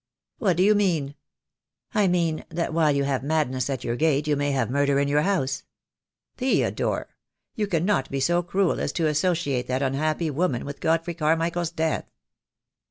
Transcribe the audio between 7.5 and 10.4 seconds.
You cannot be so cruel as to associate that unhappy